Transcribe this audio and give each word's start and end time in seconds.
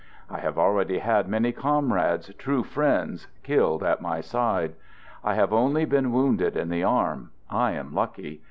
I 0.31 0.39
have 0.39 0.57
already 0.57 0.97
had 0.97 1.27
many 1.27 1.51
comrades, 1.51 2.33
true 2.39 2.63
friends, 2.63 3.27
killed 3.43 3.83
at 3.83 4.01
my 4.01 4.19
side. 4.19 4.73
I 5.23 5.35
have 5.35 5.53
only 5.53 5.85
been 5.85 6.11
wounded 6.11 6.57
in 6.57 6.69
the 6.69 6.83
arm. 6.83 7.29
I 7.51 7.73
am 7.73 7.93
lucky. 7.93 8.39